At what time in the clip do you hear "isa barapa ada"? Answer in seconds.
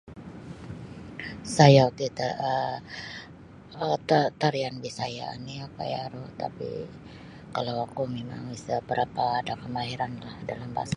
8.57-9.59